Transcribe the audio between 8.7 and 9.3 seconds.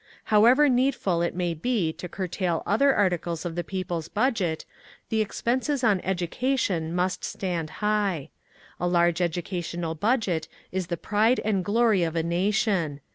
A large